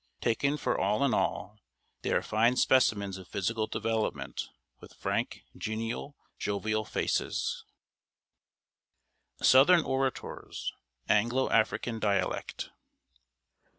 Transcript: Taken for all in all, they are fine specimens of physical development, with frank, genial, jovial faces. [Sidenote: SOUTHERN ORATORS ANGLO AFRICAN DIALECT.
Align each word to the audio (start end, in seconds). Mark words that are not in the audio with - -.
Taken 0.19 0.57
for 0.57 0.75
all 0.79 1.03
in 1.05 1.13
all, 1.13 1.59
they 2.01 2.11
are 2.11 2.23
fine 2.23 2.55
specimens 2.55 3.19
of 3.19 3.27
physical 3.27 3.67
development, 3.67 4.49
with 4.79 4.95
frank, 4.95 5.43
genial, 5.55 6.17
jovial 6.39 6.85
faces. 6.85 7.63
[Sidenote: 9.43 9.45
SOUTHERN 9.45 9.85
ORATORS 9.85 10.73
ANGLO 11.07 11.51
AFRICAN 11.51 11.99
DIALECT. 11.99 12.71